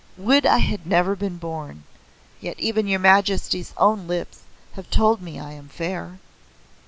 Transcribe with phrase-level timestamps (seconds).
[0.17, 1.83] Would I had never been born:
[2.39, 4.39] Yet even your Majesty's own lips
[4.71, 6.17] have told me I am fair!"